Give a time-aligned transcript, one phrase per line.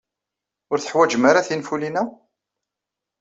[0.71, 2.03] Ur teḥwajem ara tinfulin-a?